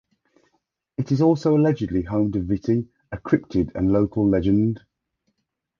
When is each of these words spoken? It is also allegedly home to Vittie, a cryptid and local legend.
It 0.97 1.11
is 1.11 1.21
also 1.21 1.55
allegedly 1.55 2.01
home 2.01 2.31
to 2.31 2.39
Vittie, 2.41 2.87
a 3.11 3.17
cryptid 3.19 3.75
and 3.75 3.91
local 3.91 4.27
legend. 4.27 4.81